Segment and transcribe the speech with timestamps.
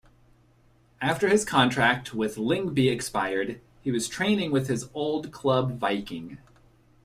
[0.99, 6.39] After his contract with Lyngby expired, he was training with his old club Viking.